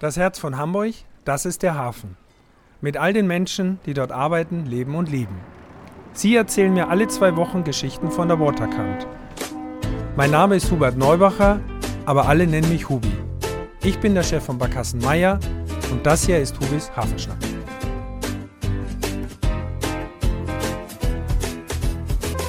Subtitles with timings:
[0.00, 0.92] Das Herz von Hamburg,
[1.24, 2.16] das ist der Hafen.
[2.80, 5.38] Mit all den Menschen, die dort arbeiten, leben und lieben.
[6.12, 9.06] Sie erzählen mir alle zwei Wochen Geschichten von der Waterkant.
[10.16, 11.60] Mein Name ist Hubert Neubacher,
[12.06, 13.12] aber alle nennen mich Hubi.
[13.84, 15.38] Ich bin der Chef von Barkassen Meier
[15.92, 17.53] und das hier ist Hubis Hafenschnack.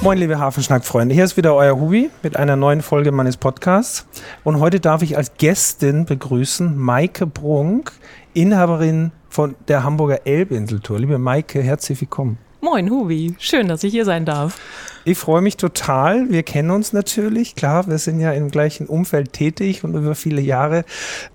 [0.06, 1.16] Moin, liebe Hafenschnack-Freunde.
[1.16, 4.06] Hier ist wieder euer Hubi mit einer neuen Folge meines Podcasts.
[4.44, 7.90] Und heute darf ich als Gästin begrüßen Maike Brunk,
[8.32, 11.00] Inhaberin von der Hamburger Elbinseltour.
[11.00, 12.38] Liebe Maike, herzlich willkommen.
[12.60, 13.34] Moin, Hubi.
[13.40, 14.60] Schön, dass ich hier sein darf.
[15.04, 16.30] Ich freue mich total.
[16.30, 17.56] Wir kennen uns natürlich.
[17.56, 20.84] Klar, wir sind ja im gleichen Umfeld tätig und über viele Jahre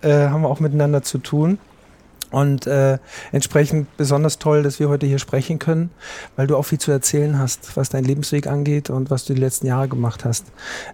[0.01, 1.57] äh, haben wir auch miteinander zu tun.
[2.31, 2.97] Und äh,
[3.31, 5.91] entsprechend besonders toll, dass wir heute hier sprechen können,
[6.35, 9.41] weil du auch viel zu erzählen hast, was dein Lebensweg angeht und was du die
[9.41, 10.45] letzten Jahre gemacht hast.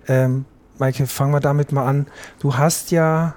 [0.07, 0.45] Ähm,
[0.79, 2.07] Maike, fangen wir damit mal an.
[2.39, 3.35] Du hast ja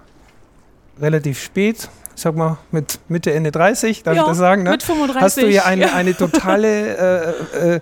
[1.00, 1.88] relativ spät,
[2.20, 4.64] ich sag mal mit Mitte, Ende 30, darf ja, ich das sagen?
[4.64, 4.72] Ne?
[4.72, 5.22] Mit 35.
[5.22, 7.80] Hast du ja eine, eine totale äh, äh,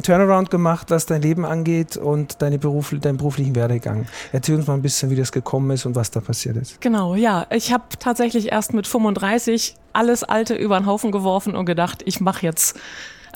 [0.00, 4.06] Turnaround gemacht, was dein Leben angeht und deine Beruf, deinen beruflichen Werdegang.
[4.30, 6.80] Erzähl uns mal ein bisschen, wie das gekommen ist und was da passiert ist.
[6.80, 7.48] Genau, ja.
[7.50, 12.20] Ich habe tatsächlich erst mit 35 alles Alte über den Haufen geworfen und gedacht, ich
[12.20, 12.78] mache jetzt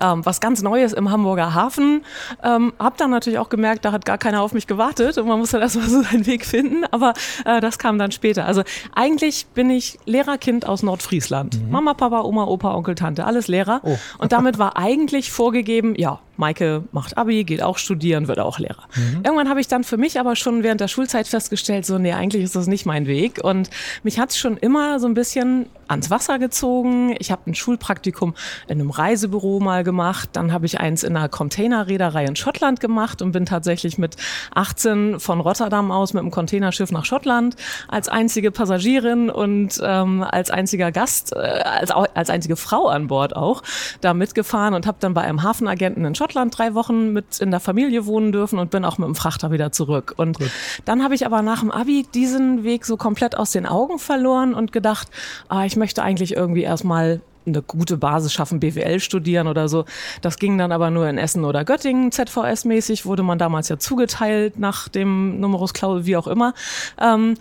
[0.03, 2.05] ähm, was ganz Neues im Hamburger Hafen.
[2.43, 5.39] Ähm, hab dann natürlich auch gemerkt, da hat gar keiner auf mich gewartet und man
[5.39, 7.15] muss dann erstmal so seinen Weg finden, aber
[7.45, 8.47] äh, das kam dann später.
[8.47, 8.63] Also
[8.95, 11.61] eigentlich bin ich Lehrerkind aus Nordfriesland.
[11.61, 11.71] Mhm.
[11.71, 13.81] Mama, Papa, Oma, Opa, Onkel, Tante, alles Lehrer.
[13.85, 13.97] Oh.
[14.19, 18.85] Und damit war eigentlich vorgegeben, ja, Maike macht Abi, geht auch studieren, wird auch Lehrer.
[18.97, 19.23] Mhm.
[19.25, 22.43] Irgendwann habe ich dann für mich aber schon während der Schulzeit festgestellt, so, nee, eigentlich
[22.43, 23.41] ist das nicht mein Weg.
[23.43, 23.71] Und
[24.03, 27.15] mich hat es schon immer so ein bisschen ans Wasser gezogen.
[27.19, 28.35] Ich habe ein Schulpraktikum
[28.67, 30.31] in einem Reisebüro mal gemacht.
[30.33, 34.17] Dann habe ich eins in einer Containerreederei in Schottland gemacht und bin tatsächlich mit
[34.55, 37.57] 18 von Rotterdam aus mit einem Containerschiff nach Schottland
[37.89, 43.37] als einzige Passagierin und ähm, als einziger Gast, äh, als, als einzige Frau an Bord
[43.37, 43.63] auch
[44.01, 47.61] da mitgefahren und habe dann bei einem Hafenagenten in Schottland drei Wochen mit in der
[47.61, 50.15] Familie wohnen dürfen und bin auch mit dem Frachter wieder zurück.
[50.17, 50.51] Und Gut.
[50.85, 54.55] dann habe ich aber nach dem Abi diesen Weg so komplett aus den Augen verloren
[54.55, 55.09] und gedacht,
[55.49, 59.85] ah, ich möchte eigentlich irgendwie erstmal eine gute Basis schaffen, BWL studieren oder so.
[60.21, 64.59] Das ging dann aber nur in Essen oder Göttingen, ZVS-mäßig, wurde man damals ja zugeteilt
[64.59, 66.55] nach dem Numerus Clausus, wie auch immer.
[67.01, 67.35] Ähm,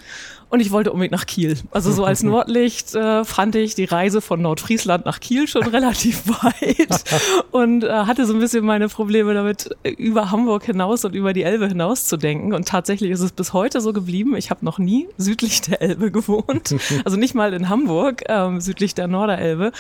[0.52, 1.58] und ich wollte unbedingt nach Kiel.
[1.72, 6.28] Also so als Nordlicht äh, fand ich die Reise von Nordfriesland nach Kiel schon relativ
[6.28, 7.04] weit
[7.52, 11.44] und äh, hatte so ein bisschen meine Probleme damit, über Hamburg hinaus und über die
[11.44, 12.54] Elbe hinaus zu denken.
[12.54, 14.36] Und tatsächlich ist es bis heute so geblieben.
[14.36, 16.76] Ich habe noch nie südlich der Elbe gewohnt.
[17.06, 19.72] Also nicht mal in Hamburg, ähm, südlich der Norderelbe.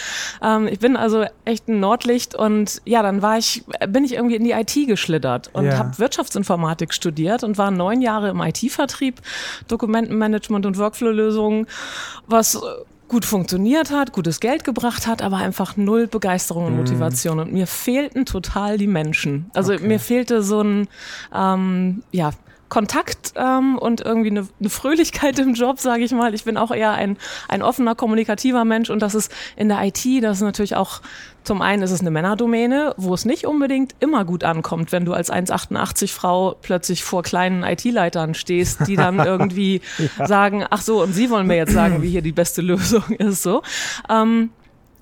[0.41, 4.35] Ähm, ich bin also echt ein Nordlicht und ja, dann war ich, bin ich irgendwie
[4.35, 5.77] in die IT geschlittert und ja.
[5.77, 9.21] habe Wirtschaftsinformatik studiert und war neun Jahre im IT-Vertrieb,
[9.67, 11.67] Dokumentenmanagement Management- und Workflow-Lösungen,
[12.27, 12.59] was äh,
[13.07, 16.79] gut funktioniert hat, gutes Geld gebracht hat, aber einfach null Begeisterung und mhm.
[16.79, 17.39] Motivation.
[17.39, 19.49] Und mir fehlten total die Menschen.
[19.53, 19.85] Also okay.
[19.85, 20.87] mir fehlte so ein,
[21.33, 22.31] ähm, ja,
[22.71, 26.33] Kontakt ähm, und irgendwie eine, eine Fröhlichkeit im Job, sage ich mal.
[26.33, 27.17] Ich bin auch eher ein,
[27.49, 31.01] ein offener, kommunikativer Mensch und das ist in der IT, das ist natürlich auch
[31.43, 35.13] zum einen ist es eine Männerdomäne, wo es nicht unbedingt immer gut ankommt, wenn du
[35.13, 39.81] als 1,88 Frau plötzlich vor kleinen IT-Leitern stehst, die dann irgendwie
[40.17, 40.27] ja.
[40.27, 43.43] sagen, ach so, und sie wollen mir jetzt sagen, wie hier die beste Lösung ist,
[43.43, 43.63] so.
[44.09, 44.51] Ähm,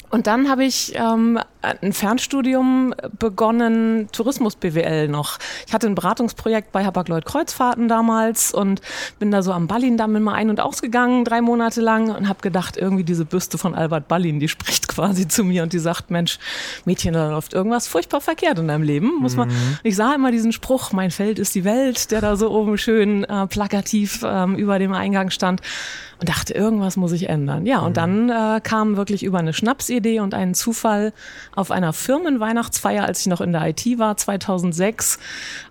[0.09, 5.37] und dann habe ich ähm, ein Fernstudium begonnen, Tourismus BWL noch.
[5.67, 8.81] Ich hatte ein Beratungsprojekt bei Hapag-Lloyd Kreuzfahrten damals und
[9.19, 12.77] bin da so am Ballindamm immer ein- und ausgegangen, drei Monate lang und habe gedacht,
[12.77, 16.39] irgendwie diese Büste von Albert Ballin, die spricht quasi zu mir und die sagt, Mensch,
[16.85, 19.19] Mädchen, da läuft irgendwas furchtbar verkehrt in deinem Leben.
[19.19, 19.77] Muss man, mhm.
[19.83, 23.25] ich sah immer diesen Spruch, mein Feld ist die Welt, der da so oben schön
[23.25, 25.61] äh, plakativ ähm, über dem Eingang stand
[26.19, 27.65] und dachte, irgendwas muss ich ändern.
[27.65, 27.93] Ja, und mhm.
[27.93, 31.13] dann äh, kam wirklich über eine Schnapsidee und einen Zufall
[31.55, 35.19] auf einer Firmenweihnachtsfeier, als ich noch in der IT war, 2006,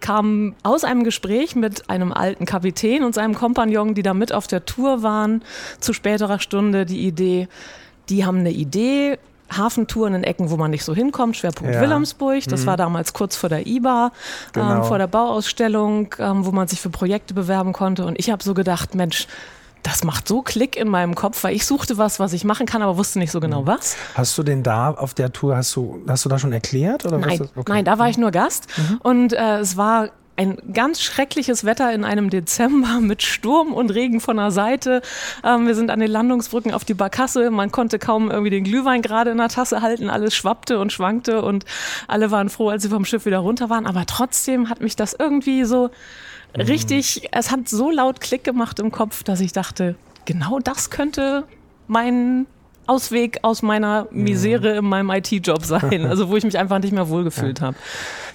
[0.00, 4.46] kam aus einem Gespräch mit einem alten Kapitän und seinem Kompagnon, die da mit auf
[4.46, 5.42] der Tour waren,
[5.80, 7.48] zu späterer Stunde die Idee,
[8.08, 9.18] die haben eine Idee,
[9.50, 11.80] Hafentouren in Ecken, wo man nicht so hinkommt, Schwerpunkt ja.
[11.80, 12.44] Wilhelmsburg.
[12.48, 12.66] Das mhm.
[12.66, 14.12] war damals kurz vor der IBA, ähm,
[14.52, 14.76] genau.
[14.76, 18.04] ähm, vor der Bauausstellung, ähm, wo man sich für Projekte bewerben konnte.
[18.04, 19.26] Und ich habe so gedacht, Mensch,
[19.82, 22.82] das macht so Klick in meinem Kopf, weil ich suchte was, was ich machen kann,
[22.82, 23.66] aber wusste nicht so genau mhm.
[23.66, 23.96] was.
[24.14, 27.04] Hast du den da auf der Tour, hast du, hast du da schon erklärt?
[27.06, 27.72] Oder nein, okay.
[27.72, 28.98] nein, da war ich nur Gast mhm.
[29.02, 34.20] und äh, es war ein ganz schreckliches Wetter in einem Dezember mit Sturm und Regen
[34.20, 35.02] von der Seite.
[35.44, 37.50] Ähm, wir sind an den Landungsbrücken auf die Barkasse.
[37.50, 40.08] Man konnte kaum irgendwie den Glühwein gerade in der Tasse halten.
[40.08, 41.64] Alles schwappte und schwankte und
[42.06, 43.84] alle waren froh, als sie vom Schiff wieder runter waren.
[43.84, 45.90] Aber trotzdem hat mich das irgendwie so
[46.56, 51.44] richtig, es hat so laut Klick gemacht im Kopf, dass ich dachte, genau das könnte
[51.86, 52.46] mein
[52.88, 57.08] Ausweg aus meiner Misere in meinem IT-Job sein, also wo ich mich einfach nicht mehr
[57.08, 57.66] wohlgefühlt Ja.
[57.66, 57.76] habe.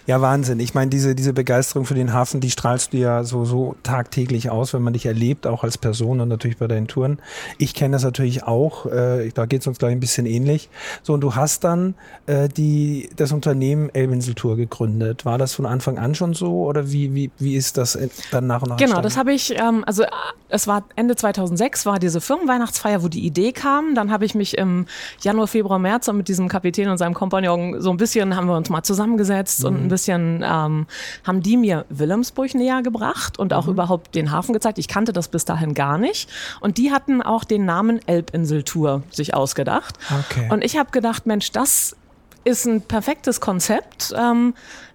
[0.05, 0.59] Ja, Wahnsinn.
[0.59, 4.49] Ich meine, diese, diese Begeisterung für den Hafen, die strahlst du ja so, so tagtäglich
[4.49, 7.19] aus, wenn man dich erlebt, auch als Person und natürlich bei deinen Touren.
[7.57, 10.69] Ich kenne das natürlich auch, äh, da geht es uns gleich ein bisschen ähnlich.
[11.03, 11.95] So, und du hast dann
[12.25, 15.23] äh, die, das Unternehmen Elbinsel Tour gegründet.
[15.23, 18.45] War das von Anfang an schon so oder wie, wie, wie ist das äh, dann
[18.45, 19.03] nach und nach Genau, entstanden?
[19.03, 20.07] das habe ich, ähm, also äh,
[20.49, 23.95] es war Ende 2006, war diese Firmenweihnachtsfeier, wo die Idee kam.
[23.95, 24.85] Dann habe ich mich im
[25.21, 28.69] Januar, Februar, März mit diesem Kapitän und seinem Kompagnon so ein bisschen, haben wir uns
[28.69, 30.85] mal zusammengesetzt und ein bisschen ähm,
[31.23, 34.77] haben die mir Wilhelmsburg näher gebracht und auch überhaupt den Hafen gezeigt.
[34.77, 36.29] Ich kannte das bis dahin gar nicht.
[36.59, 39.97] Und die hatten auch den Namen Elbinseltour sich ausgedacht.
[40.29, 40.49] Okay.
[40.51, 41.95] Und ich habe gedacht, Mensch, das
[42.43, 44.13] ist ein perfektes Konzept.
[44.17, 44.53] Ähm,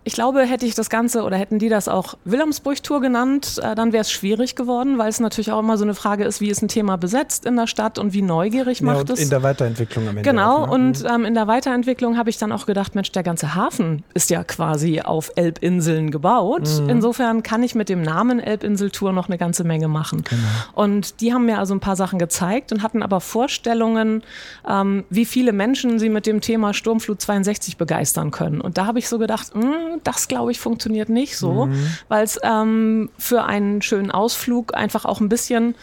[0.08, 3.92] ich glaube, hätte ich das Ganze oder hätten die das auch Wilhelmsburg-Tour genannt, äh, dann
[3.92, 6.62] wäre es schwierig geworden, weil es natürlich auch immer so eine Frage ist, wie ist
[6.62, 9.20] ein Thema besetzt in der Stadt und wie neugierig ja, macht und es.
[9.20, 10.22] in der Weiterentwicklung am Ende.
[10.22, 10.72] Genau, auch, ne?
[10.72, 14.30] und ähm, in der Weiterentwicklung habe ich dann auch gedacht, Mensch, der ganze Hafen ist
[14.30, 16.66] ja quasi auf Elbinseln gebaut.
[16.80, 16.88] Mhm.
[16.88, 20.24] Insofern kann ich mit dem Namen Elbinseltour noch eine ganze Menge machen.
[20.24, 20.42] Genau.
[20.86, 24.22] Und die haben mir also ein paar Sachen gezeigt und hatten aber Vorstellungen,
[24.66, 28.60] ähm, wie viele Menschen sie mit dem Thema Sturmflut 62 begeistern können.
[28.60, 31.86] Und da habe ich so gedacht, "Hm, das glaube ich funktioniert nicht so, Mhm.
[32.08, 35.74] weil es ähm, für einen schönen Ausflug einfach auch ein bisschen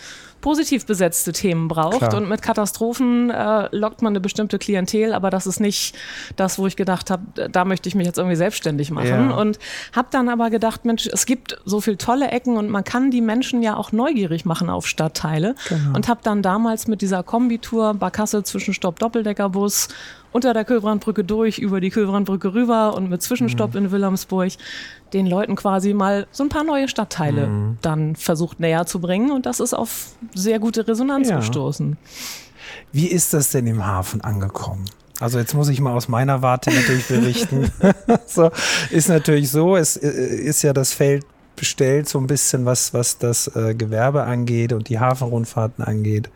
[0.46, 2.14] positiv besetzte Themen braucht Klar.
[2.14, 5.96] und mit Katastrophen äh, lockt man eine bestimmte Klientel, aber das ist nicht
[6.36, 9.36] das, wo ich gedacht habe, da möchte ich mich jetzt irgendwie selbstständig machen Ja.
[9.38, 9.58] und
[9.96, 13.22] habe dann aber gedacht, Mensch, es gibt so viel tolle Ecken und man kann die
[13.22, 15.96] Menschen ja auch neugierig machen auf Stadtteile Genau.
[15.96, 19.88] und habe dann damals mit dieser Kombitour Barkassel Zwischenstopp Doppeldeckerbus
[20.32, 23.86] unter der Kühlbrandbrücke durch, über die Kühlbrandbrücke rüber und mit Zwischenstopp Mhm.
[23.86, 24.52] in Wilhelmsburg
[25.16, 27.78] den Leuten quasi mal so ein paar neue Stadtteile Mhm.
[27.82, 31.38] dann versucht näher zu bringen und das ist auf sehr gute Resonanz Ja.
[31.38, 31.98] gestoßen.
[32.92, 34.86] Wie ist das denn im Hafen angekommen?
[35.22, 37.72] Also jetzt muss ich mal aus meiner Warte natürlich berichten.
[38.28, 38.52] so,
[38.92, 41.26] ist natürlich so, es äh, ist ja das Feld
[41.56, 46.30] bestellt, so ein bisschen was, was das äh, Gewerbe angeht und die Hafenrundfahrten angeht.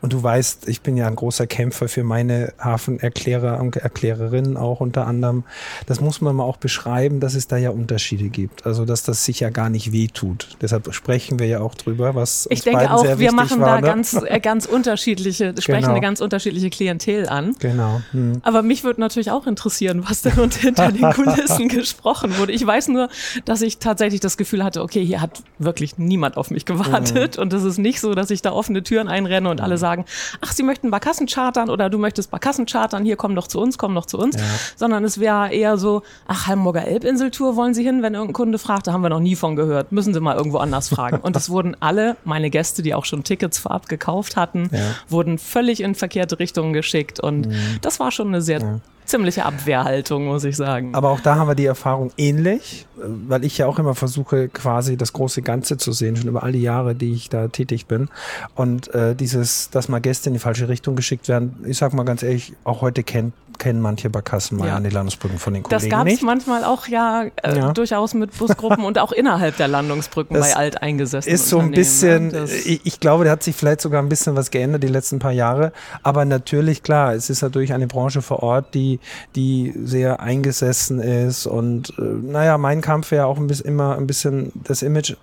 [0.00, 4.80] Und du weißt, ich bin ja ein großer Kämpfer für meine Hafenerklärer und Erklärerinnen auch
[4.80, 5.44] unter anderem.
[5.86, 8.66] Das muss man mal auch beschreiben, dass es da ja Unterschiede gibt.
[8.66, 10.56] Also dass das sich ja gar nicht wehtut.
[10.60, 13.60] Deshalb sprechen wir ja auch drüber, was uns Ich denke beiden auch, sehr wir machen
[13.60, 13.86] war, da ne?
[13.86, 15.92] ganz, äh, ganz unterschiedliche, sprechen Genau.
[15.92, 17.54] eine ganz unterschiedliche Klientel an.
[17.58, 18.02] Genau.
[18.12, 18.40] Hm.
[18.42, 22.52] Aber mich würde natürlich auch interessieren, was denn hinter den Kulissen gesprochen wurde.
[22.52, 23.08] Ich weiß nur,
[23.44, 27.36] dass ich tatsächlich das Gefühl hatte, okay, hier hat wirklich niemand auf mich gewartet.
[27.36, 27.42] Mhm.
[27.42, 30.04] Und es ist nicht so, dass ich da offene Türen einrenne und alle sagen,
[30.40, 33.78] ach, Sie möchten Barkassen chartern oder du möchtest Barkassen chartern, hier komm doch zu uns,
[33.78, 34.36] komm doch zu uns.
[34.36, 34.42] Ja.
[34.76, 38.86] Sondern es wäre eher so, ach, Hamburger Elbinseltour wollen Sie hin, wenn irgendein Kunde fragt,
[38.86, 41.18] da haben wir noch nie von gehört, müssen Sie mal irgendwo anders fragen.
[41.18, 44.80] Und es wurden alle meine Gäste, die auch schon Tickets vorab gekauft hatten, Ja.
[45.08, 47.20] wurden völlig in verkehrte Richtungen geschickt.
[47.20, 47.48] Und
[47.82, 50.94] das war schon eine sehr ziemliche Abwehrhaltung, muss ich sagen.
[50.94, 54.48] Aber auch da haben wir die Erfahrung ähnlich, äh, weil ich ja auch immer versuche,
[54.48, 57.86] quasi das große Ganze zu sehen, schon über all die Jahre, die ich da tätig
[57.86, 58.08] bin.
[58.54, 62.04] Und äh, dieses, dass mal Gäste in die falsche Richtung geschickt werden, ich sag mal
[62.04, 64.76] ganz ehrlich, auch heute kennt, kennen manche Barkassen mal Ja.
[64.76, 67.72] an die Landesbrücken von den Das Kollegen gab es manchmal auch ja, äh, Ja.
[67.72, 72.26] durchaus mit Busgruppen und auch innerhalb der Landungsbrücken Das bei alteingesessenen Ist so ein bisschen,
[72.28, 72.32] ne?
[72.32, 75.18] Das- ich, ich glaube, da hat sich vielleicht sogar ein bisschen was geändert die letzten
[75.18, 75.72] paar Jahre.
[76.04, 78.97] Aber natürlich, klar, es ist natürlich eine Branche vor Ort, die,
[79.36, 81.46] die sehr eingesessen ist.
[81.46, 85.14] Und äh, naja, mein Kampf wäre auch ein bisschen, immer ein bisschen das Image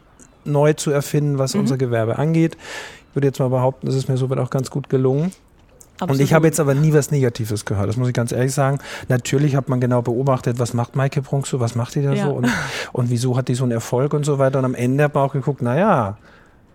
[0.43, 1.61] neu zu erfinden, was Mhm.
[1.61, 2.55] unser Gewerbe angeht.
[3.09, 5.31] Ich würde jetzt mal behaupten, das ist mir soweit auch ganz gut gelungen.
[6.01, 6.31] Und ich absolut.
[6.33, 8.79] habe jetzt aber nie was Negatives gehört, das muss ich ganz ehrlich sagen.
[9.07, 12.25] Natürlich hat man genau beobachtet, was macht Maike Prunk so, was macht die da Ja.
[12.25, 12.49] so und,
[12.91, 14.59] und wieso hat die so einen Erfolg und so weiter.
[14.59, 16.17] Und am Ende hat man auch geguckt, naja,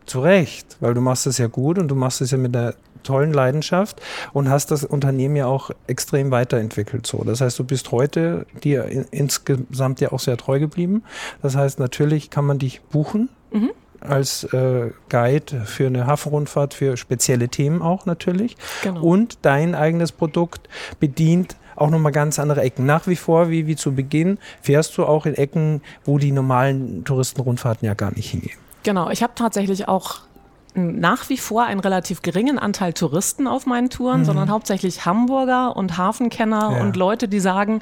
[0.07, 2.73] zu Recht, weil du machst es ja gut und du machst es ja mit einer
[3.03, 4.01] tollen Leidenschaft
[4.33, 7.07] und hast das Unternehmen ja auch extrem weiterentwickelt.
[7.07, 11.03] So, das heißt, du bist heute dir in, insgesamt ja auch sehr treu geblieben.
[11.43, 13.71] Das heißt, natürlich kann man dich buchen Mhm.
[14.01, 18.57] als äh, Guide für eine Hafenrundfahrt, für spezielle Themen auch natürlich.
[18.83, 19.03] Genau.
[19.03, 20.69] Und dein eigenes Produkt
[21.01, 22.87] bedient auch nochmal ganz andere Ecken.
[22.87, 27.05] Nach wie vor, wie, wie zu Beginn, fährst du auch in Ecken, wo die normalen
[27.05, 28.59] Touristenrundfahrten ja gar nicht hingehen.
[28.83, 30.21] Genau, ich habe tatsächlich auch
[30.75, 35.97] nach wie vor einen relativ geringen Anteil Touristen auf meinen Touren, sondern hauptsächlich Hamburger und
[35.99, 36.77] Hafenkenner Mhm.
[36.77, 36.83] Ja.
[36.83, 37.81] und Leute, die sagen,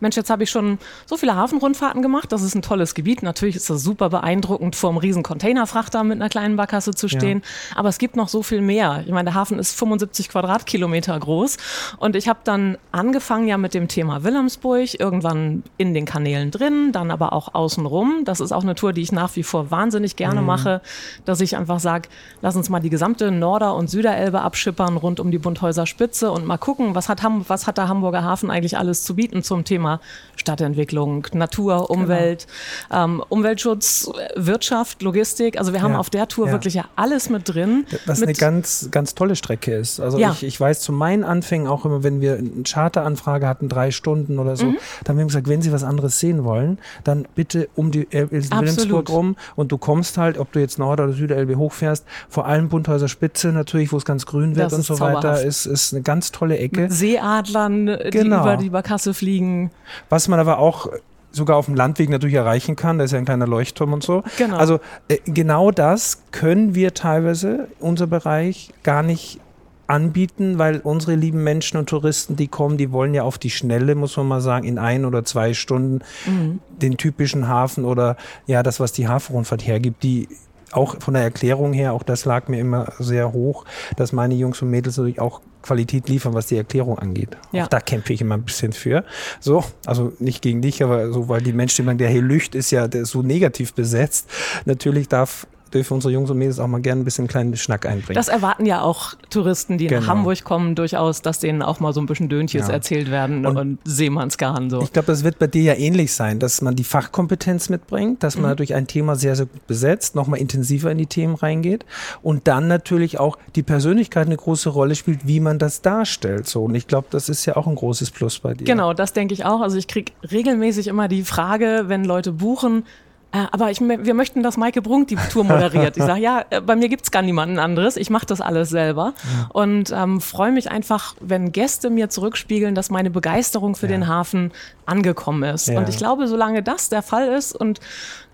[0.00, 3.22] Mensch, jetzt habe ich schon so viele Hafenrundfahrten gemacht, das ist ein tolles Gebiet.
[3.22, 7.42] Natürlich ist das super beeindruckend, vor einem riesen Containerfrachter mit einer kleinen Barkasse zu stehen,
[7.74, 9.02] aber es gibt noch so viel mehr.
[9.06, 11.56] Ich meine, der Hafen ist 75 Quadratkilometer groß
[11.98, 16.92] und ich habe dann angefangen ja mit dem Thema Wilhelmsburg, irgendwann in den Kanälen drin,
[16.92, 18.22] dann aber auch außenrum.
[18.24, 20.80] Das ist auch eine Tour, die ich nach wie vor wahnsinnig gerne mache,
[21.24, 22.08] dass ich einfach sage,
[22.42, 26.46] lass uns mal die gesamte Norder- und Süderelbe abschippern rund um die Bundhäuser Spitze und
[26.46, 29.64] mal gucken, was hat, Ham was hat der Hamburger Hafen eigentlich alles zu bieten zum
[29.64, 30.00] Thema
[30.36, 32.46] Stadtentwicklung, Natur, Umwelt,
[32.88, 33.04] genau.
[33.04, 35.58] ähm, Umweltschutz, Wirtschaft, Logistik.
[35.58, 36.52] Also wir haben ja, auf der Tour ja.
[36.52, 37.86] wirklich ja alles mit drin.
[38.06, 40.00] Was mit eine ganz, ganz tolle Strecke ist.
[40.00, 40.32] Also ja.
[40.32, 44.38] ich, ich weiß zu meinen Anfängen auch immer, wenn wir eine Charteranfrage hatten, drei Stunden
[44.38, 44.78] oder so, mhm.
[45.04, 49.08] dann haben wir gesagt, wenn Sie was anderes sehen wollen, dann bitte um die Wilhelmsburg
[49.10, 53.08] rum und du kommst halt, ob du jetzt Nord- oder Süderelbe hochfährst, vor allem Bunthäuser
[53.08, 56.32] Spitze natürlich, wo es ganz grün wird das und so weiter, ist, ist eine ganz
[56.32, 56.82] tolle Ecke.
[56.82, 58.42] Mit Seeadlern, die genau.
[58.42, 59.70] über die Barkasse fliegen.
[60.08, 60.88] Was man aber auch
[61.32, 62.98] sogar auf dem Landweg natürlich erreichen kann.
[62.98, 64.24] Da ist ja ein kleiner Leuchtturm und so.
[64.36, 64.56] Genau.
[64.56, 69.40] Also äh, genau das können wir teilweise, unser Bereich, gar nicht
[69.86, 73.96] anbieten, weil unsere lieben Menschen und Touristen, die kommen, die wollen ja auf die Schnelle,
[73.96, 76.60] muss man mal sagen, in ein oder zwei Stunden mhm.
[76.70, 80.28] den typischen Hafen oder ja, das, was die Hafenrundfahrt hergibt, die
[80.72, 83.64] auch von der Erklärung her, auch das lag mir immer sehr hoch,
[83.96, 87.36] dass meine Jungs und Mädels natürlich auch Qualität liefern, was die Erklärung angeht.
[87.52, 87.64] Ja.
[87.64, 89.04] Auch da kämpfe ich immer ein bisschen für.
[89.40, 92.70] So, also nicht gegen dich, aber so, weil die Menschen immer, der hier Lücht ist
[92.70, 94.28] ja der ist so negativ besetzt.
[94.64, 98.14] Natürlich darf dürfen unsere Jungs und Mädels auch mal gerne ein bisschen kleinen Schnack einbringen.
[98.14, 100.00] Das erwarten ja auch Touristen, die genau.
[100.00, 102.74] nach Hamburg kommen, durchaus, dass denen auch mal so ein bisschen Döntjes ja.
[102.74, 104.82] erzählt werden und, und Seemannsgarn so.
[104.82, 108.36] Ich glaube, das wird bei dir ja ähnlich sein, dass man die Fachkompetenz mitbringt, dass
[108.36, 108.56] man mhm.
[108.56, 111.84] durch ein Thema sehr, sehr gut besetzt, nochmal intensiver in die Themen reingeht
[112.22, 116.46] und dann natürlich auch die Persönlichkeit eine große Rolle spielt, wie man das darstellt.
[116.46, 116.64] So.
[116.64, 118.64] Und ich glaube, das ist ja auch ein großes Plus bei dir.
[118.64, 119.60] Genau, das denke ich auch.
[119.60, 122.84] Also ich kriege regelmäßig immer die Frage, wenn Leute buchen,
[123.32, 125.96] aber ich, wir möchten, dass Maike Brunk die Tour moderiert.
[125.96, 127.96] Ich sage, ja, äh, bei mir gibt's gar niemanden anderes.
[127.96, 129.14] Ich mache das alles selber.
[129.22, 129.48] Ja.
[129.52, 133.92] Und ähm, freue mich einfach, wenn Gäste mir zurückspiegeln, dass meine Begeisterung für ja.
[133.92, 134.50] den Hafen
[134.86, 135.68] angekommen ist.
[135.68, 135.78] Ja.
[135.78, 137.78] Und ich glaube, solange das der Fall ist und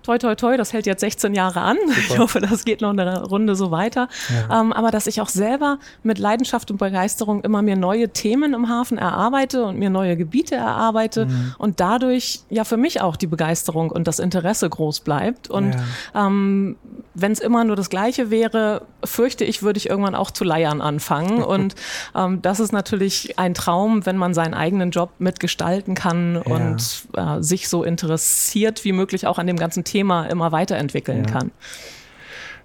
[0.07, 1.77] toi, toi, toi, das hält jetzt 16 Jahre an.
[1.87, 1.99] Super.
[1.99, 4.07] Ich hoffe, das geht noch eine Runde so weiter.
[4.29, 4.61] Ja.
[4.61, 8.69] Ähm, aber dass ich auch selber mit Leidenschaft und Begeisterung immer mir neue Themen im
[8.69, 11.55] Hafen erarbeite und mir neue Gebiete erarbeite mhm.
[11.57, 15.49] und dadurch ja für mich auch die Begeisterung und das Interesse groß bleibt.
[15.49, 16.27] Und ja.
[16.27, 16.77] ähm,
[17.13, 20.79] wenn es immer nur das Gleiche wäre, fürchte ich, würde ich irgendwann auch zu leiern
[20.81, 21.43] anfangen.
[21.43, 21.75] und
[22.15, 26.55] ähm, das ist natürlich ein Traum, wenn man seinen eigenen Job mitgestalten kann ja.
[26.55, 31.25] und äh, sich so interessiert wie möglich auch an dem ganzen Thema Thema immer weiterentwickeln
[31.25, 31.31] ja.
[31.31, 31.51] kann.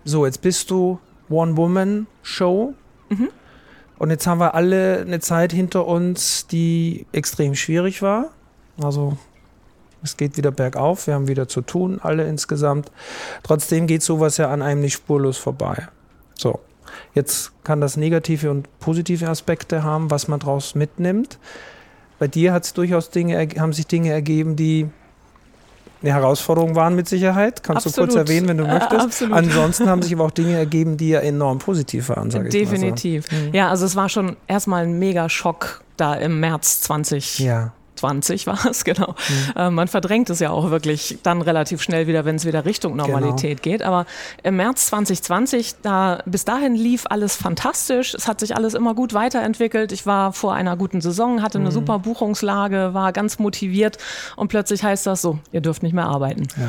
[0.04, 0.98] So, jetzt bist du
[1.30, 2.74] One-Woman-Show.
[3.08, 3.28] Mhm.
[3.98, 8.30] Und jetzt haben wir alle eine Zeit hinter uns, die extrem schwierig war.
[8.82, 9.16] Also
[10.02, 12.90] es geht wieder bergauf, wir haben wieder zu tun, alle insgesamt.
[13.44, 15.88] Trotzdem geht sowas ja an einem nicht spurlos vorbei.
[16.34, 16.58] So,
[17.14, 21.38] jetzt kann das negative und positive Aspekte haben, was man daraus mitnimmt.
[22.18, 24.90] Bei dir hat es durchaus Dinge, haben sich Dinge ergeben, die
[26.02, 27.62] eine Herausforderung waren mit Sicherheit.
[27.62, 28.10] Kannst absolut.
[28.10, 29.22] du kurz erwähnen, wenn du äh, möchtest.
[29.22, 32.52] Äh, Ansonsten haben sich aber auch Dinge ergeben, die ja enorm positiv waren, sage ich
[32.52, 33.26] Definitiv.
[33.30, 33.36] So.
[33.36, 33.54] Mhm.
[33.54, 37.38] Ja, also es war schon erstmal ein mega Schock da im März 20.
[37.38, 37.72] Ja.
[37.96, 39.14] 20 war es, genau.
[39.28, 39.52] Mhm.
[39.56, 42.96] Äh, man verdrängt es ja auch wirklich dann relativ schnell wieder, wenn es wieder Richtung
[42.96, 43.72] Normalität genau.
[43.72, 43.82] geht.
[43.82, 44.06] Aber
[44.42, 48.14] im März 2020, da, bis dahin lief alles fantastisch.
[48.14, 49.92] Es hat sich alles immer gut weiterentwickelt.
[49.92, 51.74] Ich war vor einer guten Saison, hatte eine mhm.
[51.74, 53.98] super Buchungslage, war ganz motiviert
[54.36, 56.48] und plötzlich heißt das so, ihr dürft nicht mehr arbeiten.
[56.56, 56.68] Ja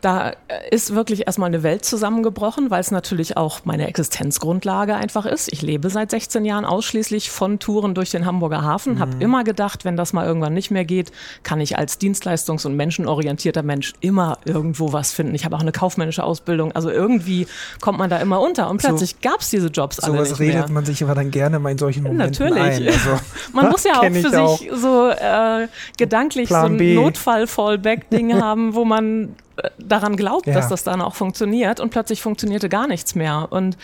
[0.00, 0.32] da
[0.70, 5.52] ist wirklich erstmal eine Welt zusammengebrochen, weil es natürlich auch meine Existenzgrundlage einfach ist.
[5.52, 8.98] Ich lebe seit 16 Jahren ausschließlich von Touren durch den Hamburger Hafen, mhm.
[9.00, 11.10] habe immer gedacht, wenn das mal irgendwann nicht mehr geht,
[11.42, 15.34] kann ich als dienstleistungs- und menschenorientierter Mensch immer irgendwo was finden.
[15.34, 17.46] Ich habe auch eine kaufmännische Ausbildung, also irgendwie
[17.80, 20.54] kommt man da immer unter und plötzlich so, gab es diese Jobs alle nicht redet
[20.54, 20.70] mehr.
[20.70, 22.62] man sich aber dann gerne mal in solchen Momenten Natürlich.
[22.62, 22.86] Ein.
[22.86, 23.10] Also,
[23.52, 24.60] man muss ja auch für sich auch.
[24.74, 29.34] so äh, gedanklich Plan so ein Notfall-Fallback-Ding haben, wo man
[29.78, 30.54] daran glaubt, ja.
[30.54, 33.48] dass das dann auch funktioniert und plötzlich funktionierte gar nichts mehr.
[33.50, 33.76] Und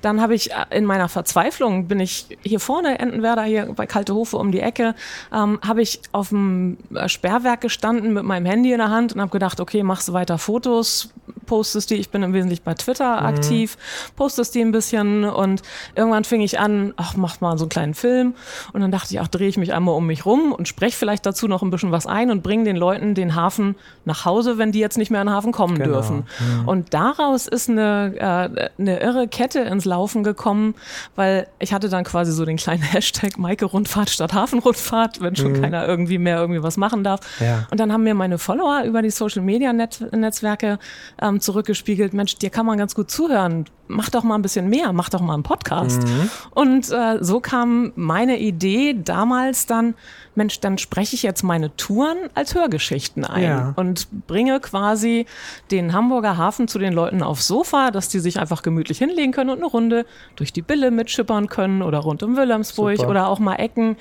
[0.00, 4.14] dann habe ich äh, in meiner Verzweiflung, bin ich hier vorne, Entenwerder, hier bei Kalte
[4.14, 4.94] Hofe um die Ecke,
[5.32, 9.20] ähm, habe ich auf dem äh, Sperrwerk gestanden mit meinem Handy in der Hand und
[9.20, 11.10] habe gedacht, okay, machst du weiter Fotos,
[11.48, 13.26] postest die, ich bin im Wesentlichen bei Twitter mhm.
[13.26, 13.76] aktiv,
[14.14, 15.62] postest die ein bisschen und
[15.96, 18.34] irgendwann fing ich an, ach, mach mal so einen kleinen Film
[18.72, 21.26] und dann dachte ich, ach, drehe ich mich einmal um mich rum und spreche vielleicht
[21.26, 23.74] dazu noch ein bisschen was ein und bringe den Leuten den Hafen
[24.04, 25.94] nach Hause, wenn die jetzt nicht mehr in den Hafen kommen genau.
[25.94, 26.26] dürfen.
[26.38, 26.68] Mhm.
[26.68, 30.74] Und daraus ist eine, äh, eine irre Kette ins Laufen gekommen,
[31.16, 35.52] weil ich hatte dann quasi so den kleinen Hashtag Maike Rundfahrt statt Hafenrundfahrt, wenn schon
[35.52, 35.62] mhm.
[35.62, 37.20] keiner irgendwie mehr irgendwie was machen darf.
[37.40, 37.66] Ja.
[37.70, 40.78] Und dann haben mir meine Follower über die Social Media Net Netzwerke
[41.20, 44.92] ähm, zurückgespiegelt, Mensch, dir kann man ganz gut zuhören mach doch mal ein bisschen mehr,
[44.92, 46.02] mach doch mal einen Podcast.
[46.02, 46.30] Mhm.
[46.50, 49.94] Und äh, so kam meine Idee damals dann,
[50.34, 53.72] Mensch, dann spreche ich jetzt meine Touren als Hörgeschichten ein ja.
[53.76, 55.26] und bringe quasi
[55.70, 59.50] den Hamburger Hafen zu den Leuten aufs Sofa, dass die sich einfach gemütlich hinlegen können
[59.50, 63.10] und eine Runde durch die Bille mitschippern können oder rund um Wilhelmsburg Super.
[63.10, 63.96] oder auch mal Ecken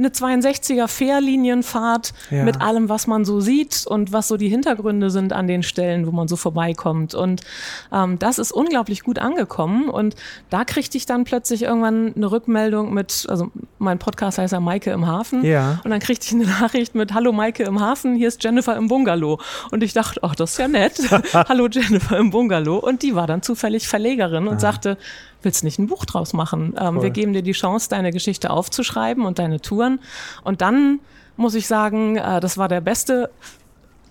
[0.00, 2.44] eine 62er Fährlinienfahrt ja.
[2.44, 6.06] mit allem, was man so sieht und was so die Hintergründe sind an den Stellen,
[6.06, 7.14] wo man so vorbeikommt.
[7.14, 7.42] Und
[7.92, 9.29] ähm, das ist unglaublich gut angekommen.
[9.34, 10.16] Und
[10.50, 14.90] da kriegte ich dann plötzlich irgendwann eine Rückmeldung mit, also mein Podcast heißt ja Maike
[14.90, 15.44] im Hafen.
[15.44, 15.80] Ja.
[15.84, 18.88] Und dann kriegte ich eine Nachricht mit Hallo Maike im Hafen, hier ist Jennifer im
[18.88, 19.40] Bungalow.
[19.70, 21.00] Und ich dachte, ach, das ist ja nett.
[21.34, 22.76] Hallo Jennifer im Bungalow.
[22.78, 24.60] Und die war dann zufällig Verlegerin und Aha.
[24.60, 24.98] sagte,
[25.42, 26.74] willst du nicht ein Buch draus machen?
[26.78, 30.00] Ähm, wir geben dir die Chance, deine Geschichte aufzuschreiben und deine Touren.
[30.44, 31.00] Und dann
[31.36, 33.30] muss ich sagen, äh, das war der beste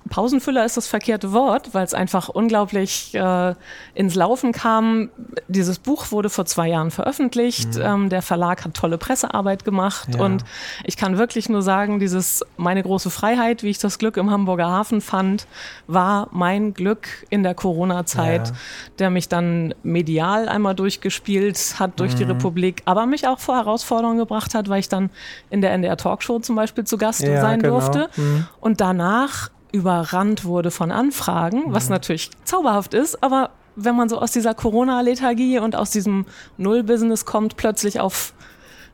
[0.09, 3.55] Pausenfüller ist das verkehrte Wort, weil es einfach unglaublich äh,
[3.93, 5.09] ins Laufen kam.
[5.47, 7.75] Dieses Buch wurde vor zwei Jahren veröffentlicht.
[7.75, 7.81] Mhm.
[7.81, 10.23] Ähm, der Verlag hat tolle Pressearbeit gemacht ja.
[10.23, 10.43] und
[10.83, 14.67] ich kann wirklich nur sagen, dieses meine große Freiheit, wie ich das Glück im Hamburger
[14.67, 15.47] Hafen fand,
[15.87, 18.53] war mein Glück in der Corona-Zeit, ja.
[18.99, 22.17] der mich dann medial einmal durchgespielt hat durch mhm.
[22.17, 25.09] die Republik, aber mich auch vor Herausforderungen gebracht hat, weil ich dann
[25.49, 27.79] in der NDR Talkshow zum Beispiel zu Gast ja, sein genau.
[27.79, 28.47] durfte mhm.
[28.59, 31.93] und danach überrannt wurde von Anfragen, was mhm.
[31.93, 36.25] natürlich zauberhaft ist, aber wenn man so aus dieser Corona-Lethargie und aus diesem
[36.57, 38.33] Null-Business kommt, plötzlich auf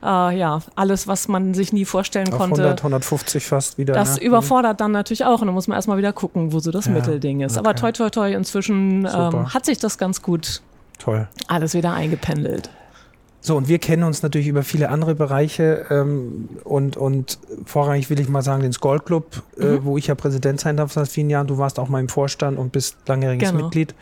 [0.03, 2.61] äh, ja, alles, was man sich nie vorstellen auf konnte.
[2.61, 3.93] 100, 150 fast wieder.
[3.93, 4.23] Das ne?
[4.23, 6.91] überfordert dann natürlich auch und dann muss man erstmal wieder gucken, wo so das ja,
[6.91, 7.53] Mittelding ist.
[7.53, 7.59] Okay.
[7.59, 10.61] Aber toi, toi, toi, inzwischen ähm, hat sich das ganz gut
[10.99, 11.27] Toll.
[11.47, 12.69] alles wieder eingependelt.
[13.45, 18.19] So, und wir kennen uns natürlich über viele andere Bereiche ähm, und, und vorrangig will
[18.19, 19.85] ich mal sagen, den Skull Club, äh, mhm.
[19.85, 21.45] wo ich ja Präsident sein darf seit vielen Jahren.
[21.45, 23.65] Du warst auch mal im Vorstand und bist langjähriges genau.
[23.65, 23.93] Mitglied.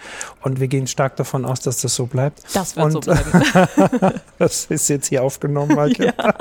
[0.44, 2.42] Und wir gehen stark davon aus, dass das so bleibt.
[2.54, 4.22] Das wird und, so bleiben.
[4.40, 6.14] das ist jetzt hier aufgenommen, Maike.
[6.24, 6.36] Ja.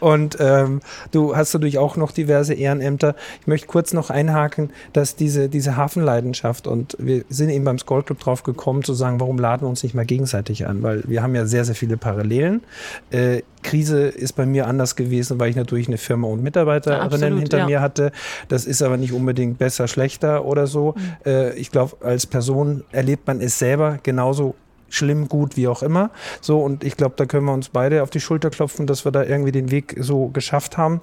[0.00, 0.80] Und ähm,
[1.10, 3.14] du hast natürlich auch noch diverse Ehrenämter.
[3.40, 8.02] Ich möchte kurz noch einhaken, dass diese, diese Hafenleidenschaft und wir sind eben beim Skull
[8.02, 10.82] Club drauf gekommen zu sagen, warum laden wir uns nicht mal gegenseitig an?
[10.82, 12.62] Weil wir haben ja sehr, sehr viele Parallelen.
[13.10, 17.40] Äh, Krise ist bei mir anders gewesen, weil ich natürlich eine Firma und Mitarbeiterinnen ja,
[17.40, 17.66] hinter ja.
[17.66, 18.12] mir hatte.
[18.48, 20.94] Das ist aber nicht unbedingt besser, schlechter oder so.
[20.96, 21.16] Mhm.
[21.26, 24.54] Äh, ich glaube, als Person erlebt man es selber genauso
[24.88, 26.10] schlimm, gut, wie auch immer.
[26.40, 29.12] So, und ich glaube, da können wir uns beide auf die Schulter klopfen, dass wir
[29.12, 31.00] da irgendwie den Weg so geschafft haben.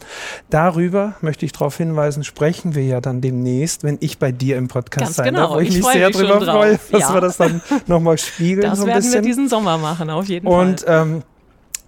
[0.50, 4.68] Darüber möchte ich darauf hinweisen, sprechen wir ja dann demnächst, wenn ich bei dir im
[4.68, 5.48] Podcast Ganz sein genau.
[5.48, 7.14] darf, wo ich, ich mich sehr drüber freue, dass ja.
[7.14, 8.70] wir das dann nochmal spiegeln.
[8.70, 9.14] Das so werden bisschen.
[9.14, 11.02] wir diesen Sommer machen, auf jeden und, Fall.
[11.02, 11.24] Und ähm,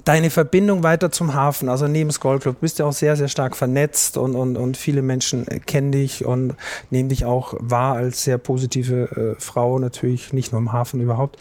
[0.03, 3.55] deine Verbindung weiter zum Hafen, also neben Skull Club, bist ja auch sehr, sehr stark
[3.55, 6.55] vernetzt und, und, und viele Menschen kennen dich und
[6.89, 11.39] nehmen dich auch wahr als sehr positive äh, Frau, natürlich nicht nur im Hafen überhaupt.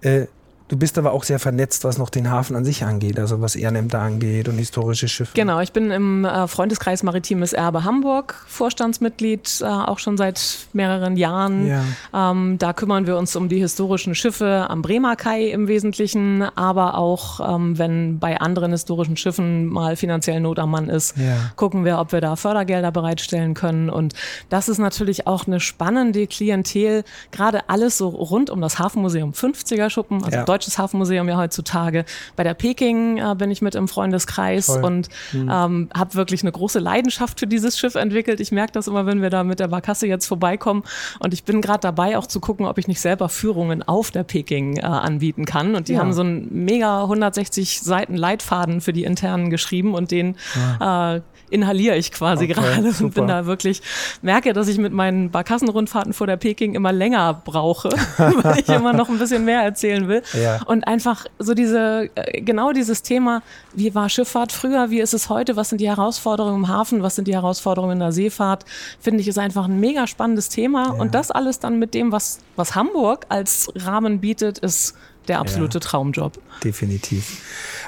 [0.00, 0.26] Äh,
[0.72, 3.56] Du bist aber auch sehr vernetzt, was noch den Hafen an sich angeht, also was
[3.56, 5.32] Ehrenämter angeht und historische Schiffe.
[5.34, 10.40] Genau, ich bin im äh, Freundeskreis Maritimes Erbe Hamburg Vorstandsmitglied, äh, auch schon seit
[10.72, 11.66] mehreren Jahren.
[11.66, 11.82] Ja.
[12.14, 16.96] Ähm, da kümmern wir uns um die historischen Schiffe am Bremer Kai im Wesentlichen, aber
[16.96, 21.52] auch, ähm, wenn bei anderen historischen Schiffen mal finanziell Not am Mann ist, ja.
[21.56, 23.90] gucken wir, ob wir da Fördergelder bereitstellen können.
[23.90, 24.14] Und
[24.48, 29.90] das ist natürlich auch eine spannende Klientel, gerade alles so rund um das Hafenmuseum 50er
[29.90, 30.44] Schuppen, also ja.
[30.62, 32.04] Deutsches Hafenmuseum ja heutzutage.
[32.36, 34.84] Bei der Peking äh, bin ich mit im Freundeskreis Toll.
[34.84, 35.50] und mhm.
[35.52, 38.38] ähm, habe wirklich eine große Leidenschaft für dieses Schiff entwickelt.
[38.38, 40.84] Ich merke das immer, wenn wir da mit der Barkasse jetzt vorbeikommen.
[41.18, 44.22] Und ich bin gerade dabei, auch zu gucken, ob ich nicht selber Führungen auf der
[44.22, 45.74] Peking äh, anbieten kann.
[45.74, 45.98] Und die ja.
[45.98, 51.16] haben so einen mega 160 Seiten Leitfaden für die internen geschrieben und den ja.
[51.16, 51.20] äh,
[51.52, 53.04] inhaliere ich quasi okay, gerade super.
[53.04, 53.82] und bin da wirklich,
[54.22, 58.92] merke, dass ich mit meinen Barkassenrundfahrten vor der Peking immer länger brauche, weil ich immer
[58.92, 60.22] noch ein bisschen mehr erzählen will.
[60.32, 60.62] Ja.
[60.64, 63.42] Und einfach so diese, äh, genau dieses Thema,
[63.74, 67.16] wie war Schifffahrt früher, wie ist es heute, was sind die Herausforderungen im Hafen, was
[67.16, 68.64] sind die Herausforderungen in der Seefahrt,
[69.00, 70.86] finde ich, ist einfach ein mega spannendes Thema.
[70.86, 70.90] Ja.
[70.92, 74.94] Und das alles dann mit dem, was, was Hamburg als Rahmen bietet, ist
[75.28, 76.38] der absolute ja, Traumjob.
[76.64, 77.42] Definitiv.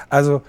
[0.09, 0.41] Also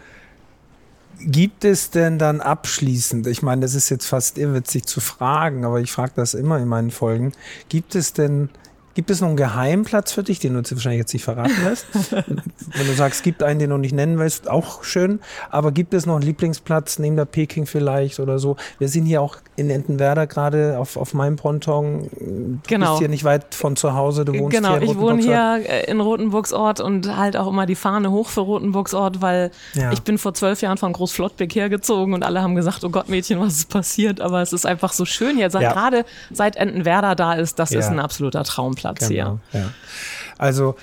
[1.20, 5.81] Gibt es denn dann abschließend, ich meine, das ist jetzt fast irrwitzig zu fragen, aber
[5.81, 7.33] ich frage das immer in meinen Folgen,
[7.68, 8.50] gibt es denn
[8.97, 11.85] Gibt es noch einen Geheimplatz für dich, den du uns wahrscheinlich jetzt nicht verraten wirst?
[12.11, 15.21] Wenn du sagst, es gibt einen, den du nicht nennen willst, auch schön.
[15.51, 18.57] Aber gibt es noch einen Lieblingsplatz neben der Peking vielleicht oder so?
[18.79, 22.09] Wir sind hier auch in Entenwerder gerade auf, auf meinem Ponton.
[22.11, 22.93] Du genau.
[22.93, 25.23] bist hier nicht weit von zu Hause, du wohnst genau, hier in Genau, ich wohne
[25.23, 29.93] hier äh, in Rotenburgsort und halt auch immer die Fahne hoch für Rotenburgsort, weil ja.
[29.93, 33.41] ich bin vor zwölf Jahren von Großflottbeck hergezogen und alle haben gesagt, oh Gott Mädchen,
[33.41, 34.23] was ist passiert?
[34.23, 35.71] Aber es ist einfach so schön jetzt, ja.
[35.71, 37.81] gerade seit Entenwerder da ist, das ja.
[37.81, 38.86] ist ein absoluter Traumplatz.
[38.87, 39.61] Platz genau, hier.
[39.61, 39.70] Ja.
[40.38, 40.77] Also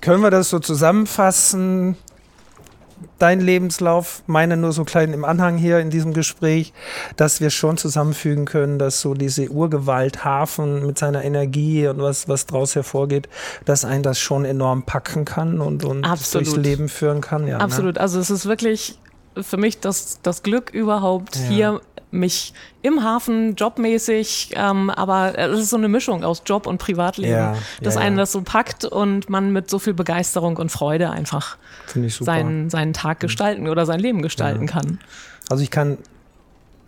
[0.00, 1.96] können wir das so zusammenfassen?
[3.18, 6.72] dein Lebenslauf, meine nur so klein im Anhang hier in diesem Gespräch,
[7.16, 12.28] dass wir schon zusammenfügen können, dass so diese Urgewalt Hafen mit seiner Energie und was,
[12.28, 13.28] was draus hervorgeht,
[13.64, 17.46] dass ein das schon enorm packen kann und, und durchs Leben führen kann.
[17.46, 17.64] Ja, ne?
[17.64, 17.94] Absolut.
[17.94, 18.00] Ne?
[18.00, 18.98] Also es ist wirklich
[19.40, 21.42] für mich das, das Glück überhaupt, ja.
[21.42, 21.80] hier
[22.12, 27.32] mich im Hafen jobmäßig, ähm, aber es ist so eine Mischung aus Job und Privatleben,
[27.32, 31.10] ja, dass ja, einen das so packt und man mit so viel Begeisterung und Freude
[31.10, 31.56] einfach
[32.08, 34.98] seinen, seinen Tag gestalten oder sein Leben gestalten kann.
[35.48, 35.98] Also ich kann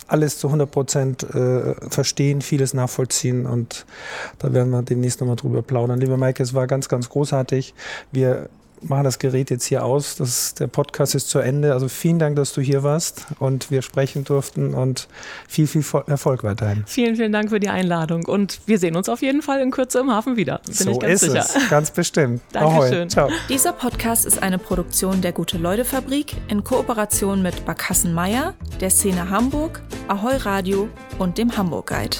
[0.07, 3.85] alles zu 100 Prozent äh, verstehen, vieles nachvollziehen und
[4.39, 5.99] da werden wir demnächst nochmal drüber plaudern.
[5.99, 7.73] Liebe Maike, es war ganz, ganz großartig.
[8.11, 8.49] Wir
[8.89, 10.15] machen das Gerät jetzt hier aus.
[10.15, 11.73] Das, der Podcast ist zu Ende.
[11.73, 15.07] Also vielen Dank, dass du hier warst und wir sprechen durften und
[15.47, 16.83] viel, viel Erfolg weiterhin.
[16.85, 19.99] Vielen, vielen Dank für die Einladung und wir sehen uns auf jeden Fall in Kürze
[19.99, 20.61] im Hafen wieder.
[20.65, 21.45] Bin so ich ganz ist sicher.
[21.55, 22.41] es, ganz bestimmt.
[22.51, 23.09] Dankeschön.
[23.09, 23.29] Ciao.
[23.49, 29.81] Dieser Podcast ist eine Produktion der Gute-Leute-Fabrik in Kooperation mit Barkassen Meier, der Szene Hamburg,
[30.07, 32.17] Ahoi Radio und dem Hamburg Guide.